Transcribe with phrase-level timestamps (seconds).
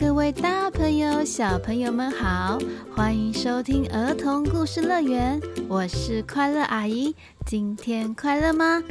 [0.00, 2.58] 各位大朋友、小朋友们好，
[2.96, 5.38] 欢迎收听儿童故事乐园，
[5.68, 7.14] 我是快乐阿姨。
[7.44, 8.82] 今天快乐吗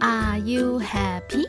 [0.00, 1.46] ？Are you happy？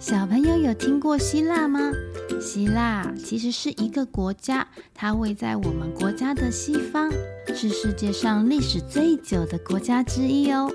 [0.00, 1.92] 小朋友有听过希腊吗？
[2.40, 7.12] 希腊其实是一个国家，它位在我们国家的西方，
[7.54, 10.72] 是世界上历史最久的国家之一哦。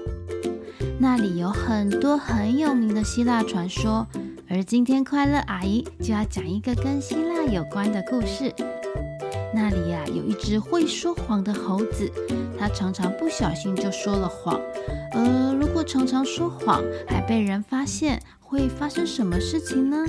[1.04, 4.08] 那里有很多很有名的希腊传说，
[4.50, 8.50] 而今天快乐阿姨就要讲一个跟希腊有关的故事。
[9.54, 12.10] 那里呀、有一只会说谎的猴子，
[12.58, 14.58] 它常常不小心就说了谎。
[15.12, 20.06] 呃，如果常常说谎还被人发现，会发生什么事情呢？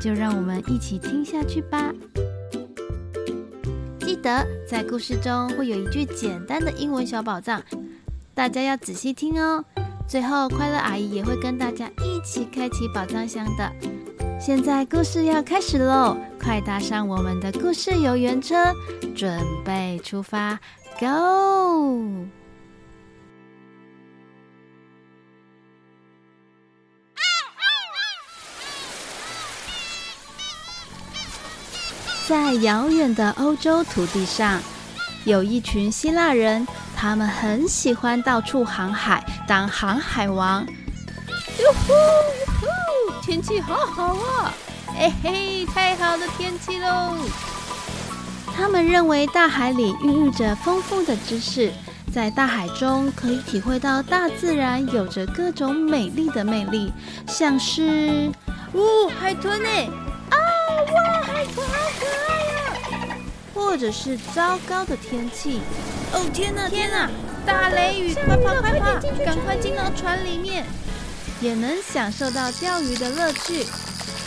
[0.00, 1.92] 就让我们一起听下去吧。
[4.00, 7.62] 记得在故事中会有一句简单的英文小宝藏，
[8.32, 9.62] 大家要仔细听哦。
[10.08, 13.72] 最后，快乐阿姨也会跟大家一起开启宝藏箱的。
[14.40, 18.72] 现在故事要开始喽，快搭上我们的故事游园车，
[19.16, 20.58] 准备出发
[21.00, 22.26] ，Go！
[32.28, 34.60] 在遥远的欧洲土地上，
[35.24, 36.66] 有一群希腊人。
[36.96, 40.66] 他们很喜欢到处航海，当航海王。
[41.58, 42.66] 哟呼哟呼，
[43.22, 44.54] 天气好好啊！
[44.98, 47.14] 哎嘿，太好的天气喽！
[48.56, 51.70] 他们认为大海里孕育着丰富的知识，
[52.12, 56.90] 在大海中可以体会到大自然有着各种美丽的魅力，
[57.28, 58.32] 像是，
[58.72, 59.68] 哦，海豚呢？
[60.30, 60.36] 啊，
[60.94, 63.16] 哇，海豚好可爱呀！
[63.52, 65.60] 或者是糟糕的天气。
[66.12, 66.68] 哦天哪！
[66.68, 67.10] 天哪！
[67.44, 69.00] 大雷雨，快跑快跑！
[69.24, 70.64] 赶快进到船里面，
[71.40, 73.64] 也能享受到钓鱼的乐趣。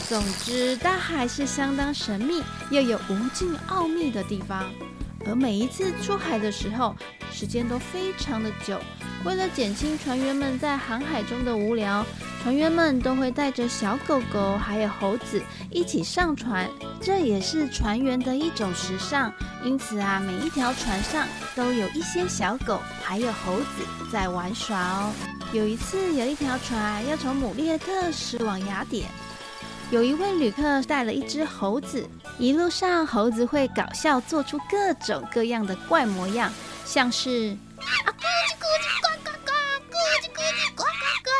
[0.07, 4.71] 总之，大海是相当神秘又有无尽奥秘的地方。
[5.29, 6.95] 而每一次出海的时候，
[7.31, 8.79] 时间都非常的久。
[9.23, 12.05] 为了减轻船员们在航海中的无聊，
[12.41, 16.69] 船员们都会带着小狗狗还有猴子一起上船，
[17.01, 19.31] 这也是船员的一种时尚。
[19.63, 25.13] 因此啊，每一条船上都有一些小狗还有猴子在玩耍哦。
[25.51, 29.09] 有一次，有一条船要从姆列特驶往雅典，
[29.91, 32.07] 有一位旅客带了一只猴子，
[32.37, 36.53] 一路上猴子会搞笑做出各种各样的怪模样，
[36.85, 39.51] 像是啊咕叽咕叽呱呱呱，
[39.89, 40.89] 咕叽咕叽呱呱
[41.23, 41.31] 呱，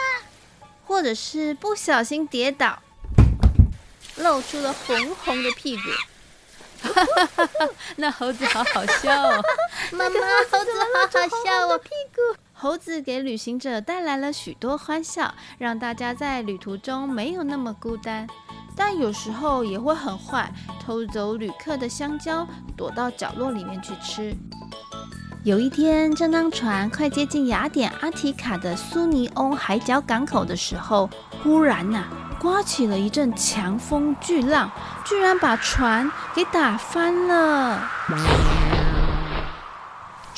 [0.88, 2.82] 或者是不小心跌倒，
[4.16, 5.84] 露出了红红的屁股。
[6.82, 9.44] 哈哈哈哈，那猴子好好笑哦！
[9.92, 11.78] 妈妈，猴子好好笑哦！
[11.78, 12.39] 屁股。
[12.62, 18.28] 猴子给旅行者带来了许多欢笑，让大家在旅途中没有那么孤单。
[18.76, 24.36] 但有时候也会很坏，偷走旅客的香蕉，躲到角落里面去吃。
[25.46, 31.10] 有一天，正当船快接近雅典阿提卡的苏尼翁海角港口的时候，
[31.42, 32.04] 忽然呐、
[32.42, 34.70] 刮起了一阵强风巨浪，
[35.06, 37.90] 居然把船给打翻了。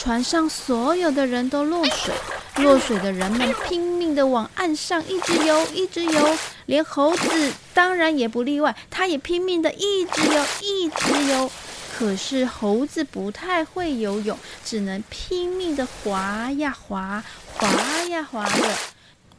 [0.02, 2.12] 船上所有的人都落水，
[2.56, 11.52] 落水的人们拼命地往岸上一直游，一直游，连猴子当然也不例外，他也拼命地一直游，一直游。
[11.96, 14.36] 可是猴子不太会游泳，
[14.66, 17.24] 只能拼命地划呀划，
[17.54, 17.70] 划
[18.10, 18.76] 呀划的。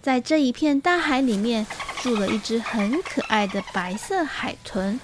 [0.01, 1.67] 在这一片大海里面，
[2.01, 5.01] 住了一只很可爱的白色海豚。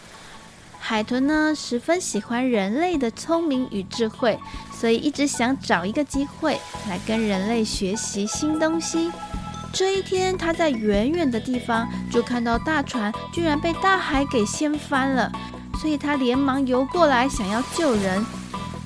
[0.80, 4.38] 海豚呢，十分喜欢人类的聪明与智慧，
[4.72, 6.58] 所以一直想找一个机会
[6.88, 9.10] 来跟人类学习新东西。
[9.70, 15.30] 这一天，它在远远的地方就看到大船居然被大海给掀翻了，
[15.78, 18.24] 所以它连忙游过来想要救人。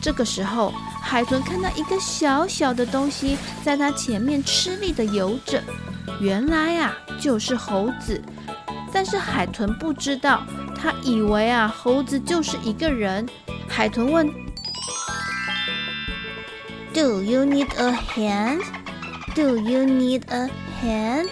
[0.01, 5.63] 这个时候，海豚看到一个小小的东西在它前面吃力地游着。
[6.21, 8.21] 原来啊，就是猴子，
[8.93, 10.43] 但是海豚不知道，
[10.83, 13.25] 他以为啊，猴子就是一个人。
[13.69, 14.29] 海豚问
[16.93, 18.65] ：“Do you need a hand?
[19.33, 20.51] Do you need a
[20.83, 21.29] hand?”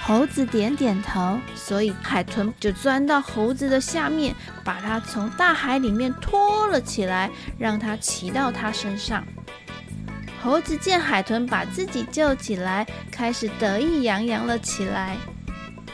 [0.00, 4.32] 猴子点点头，所以海豚就钻到猴子的下面，
[4.62, 9.24] 把它从大海里面拖了起来，让它骑到它身上。
[10.40, 15.16] 猴子见海豚把自己救起来，开始得意洋洋了起来。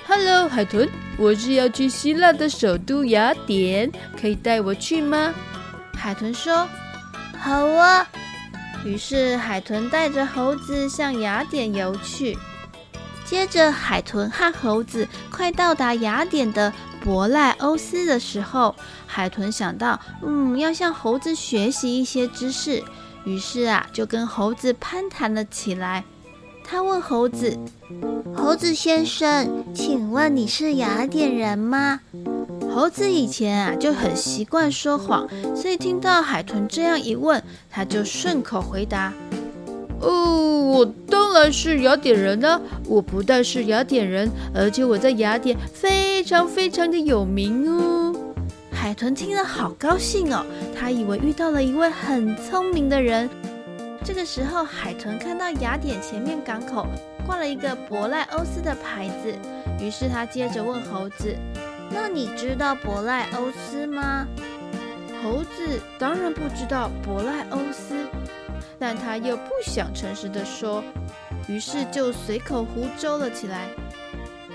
[0.07, 5.35] “Hello，海豚，我是要去希腊的首都雅典，可以带我去吗？”
[5.95, 6.67] 海豚说
[7.39, 8.09] ：“好啊。”
[8.85, 12.39] 于是海豚带着猴子向雅典游去。
[13.25, 16.73] 接着，海豚和猴子快到达雅典的
[17.03, 18.75] 伯赖欧斯的时候，
[19.07, 22.83] 海豚想到，嗯，要向猴子学习一些知识，
[23.25, 26.05] 于是啊，就跟猴子攀谈了起来。
[26.71, 27.57] 他问猴子
[28.37, 32.01] ：“猴子先生，请问你是雅典人吗？”
[32.71, 35.27] 猴子以前啊就很习惯说谎，
[35.57, 39.15] 所以听到海豚这样一问，他就顺口回答。
[40.03, 42.61] 哦，我当然是雅典人呢！
[42.87, 48.15] 我不但是雅典人，而且我在雅典非常非常的有名哦。
[48.71, 50.45] 海豚听了好高兴哦，
[50.79, 53.29] 他以为遇到了一位很聪明的人。
[54.09, 56.87] 这个时候，海豚看到雅典前面港口
[57.27, 59.37] 挂了一个伯赖欧斯的牌子，
[59.79, 61.37] 于是他接着问猴子
[61.93, 64.27] ：“那你知道伯赖欧斯吗？”
[65.23, 68.07] 猴子当然不知道伯赖欧斯。
[68.79, 70.83] 但他又不想诚实的说，
[71.47, 73.67] 于是就随口胡诌了起来。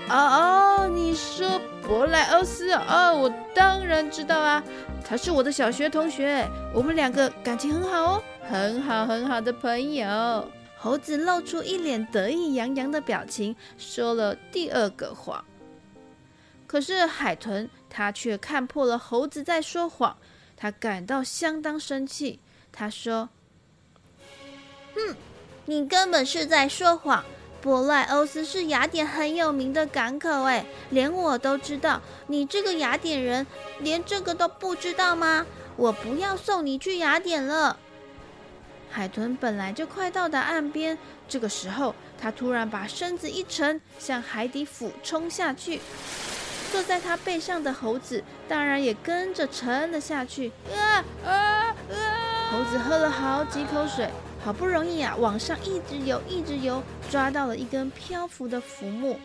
[0.08, 4.62] 哦哦，你说伯赖欧斯哦，我当然知道啊，
[5.04, 10.50] 他是我的小学同学，我们两个感情很好哦，很好很好的朋友。
[10.78, 15.44] 猴子露出一脸得意洋洋的表情，说了第二个谎。
[16.66, 20.16] 可是海豚他却看破了猴子在说谎，
[20.56, 22.40] 他感到相当生气，
[22.72, 23.28] 他说。
[24.94, 25.16] 哼，
[25.66, 27.24] 你根本是在说谎。
[27.64, 31.98] 伯赖欧斯是雅典很有名的港口，哎，连我都知道。
[32.26, 33.46] 你这个雅典人，
[33.78, 35.46] 连这个都不知道吗？
[35.74, 37.78] 我不要送你去雅典了。
[38.90, 45.80] 海豚本来就快到达岸边，这个时候，他突然把身子一沉，向海底俯冲下去。
[46.70, 50.52] 坐在他背上的猴子当然也跟着沉了下去。
[50.70, 51.74] 啊啊啊！
[52.52, 54.10] 猴子喝了好几口水。
[54.44, 59.16] 好不容易啊，往上一直游，一直游，抓到了一根漂浮的浮木，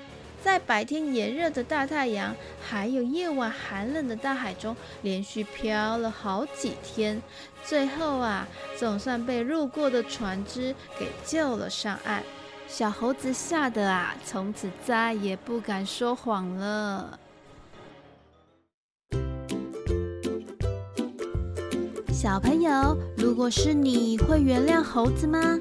[0.41, 2.33] 在白天炎热的大太阳，
[2.65, 7.21] 还有夜晚寒冷的大海中，连续漂了好几天，
[7.65, 12.23] 最后啊，总算被路过的船只给救了上岸。
[12.69, 17.19] 小猴子吓得啊，从此再也不敢说谎了。
[22.21, 25.57] 小朋友，如果是你会原谅猴子吗？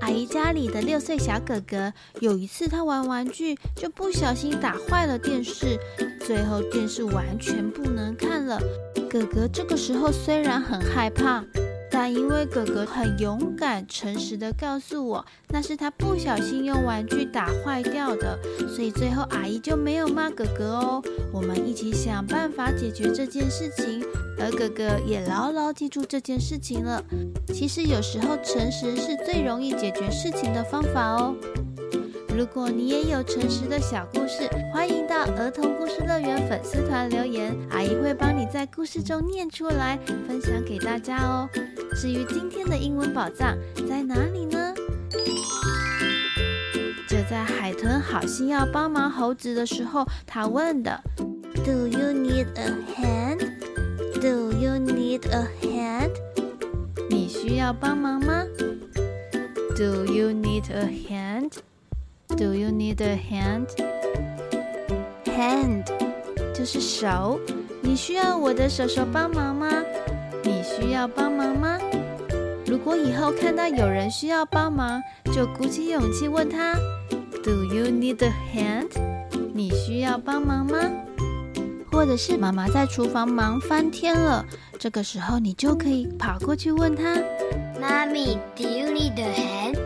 [0.00, 5.78] 阿姨家里的六岁小哥哥，有一次他玩玩具就不小心打坏了电视，
[6.24, 8.58] 最后电视完全不能看了。
[9.10, 11.44] 哥哥这个时候虽然很害怕。
[11.98, 18.38] 但因为哥哥很勇敢、诚实的告诉我，那是他不小心用玩具打坏掉的，
[18.68, 21.02] 所以最后阿姨就没有骂哥哥哦。
[21.32, 24.04] 我们一起想办法解决这件事情，
[24.38, 27.02] 而哥哥也牢牢记住这件事情了。
[27.48, 31.34] 其实有时候诚实是最容易解决事情的方法哦。
[32.36, 39.98] 如果你也有诚实的小故事，欢迎到儿童故事乐园粉丝团留言，阿姨会帮你在故事中念出来，
[40.28, 41.48] 分享给大家哦。
[41.94, 43.56] 至于今天的英文宝藏
[43.88, 44.74] 在哪里呢？
[47.08, 51.00] 就在海豚好心要帮忙猴子的时候，他问的
[51.64, 53.38] ：“Do you need a hand?
[54.20, 56.10] Do you need a hand?”
[57.08, 58.44] 你需要帮忙吗
[59.74, 61.52] ？Do you need a hand?
[62.36, 63.66] Do you need a hand?
[65.24, 65.84] Hand
[66.54, 67.40] 就是手，
[67.80, 69.68] 你需要我的手手帮忙吗？
[70.42, 71.78] 你需要帮忙吗？
[72.66, 76.74] 如果以后看到有人需要帮忙，就鼓起勇气问他
[77.42, 78.90] ：Do you need a hand？
[79.54, 80.78] 你需要帮忙吗？
[81.90, 84.44] 或者是妈妈在厨房忙翻天了，
[84.78, 87.16] 这个时候你就可以跑过去问他：
[87.80, 89.85] 妈咪，Do you need a hand？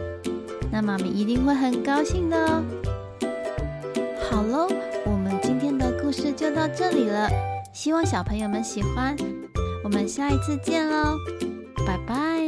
[0.70, 2.64] 那妈咪一定会很高兴的哦。
[4.30, 4.68] 好喽，
[5.04, 7.28] 我们今天的故事就到这里了，
[7.72, 9.16] 希望小朋友们喜欢。
[9.82, 11.16] 我们下一次见喽。
[11.86, 12.39] 拜拜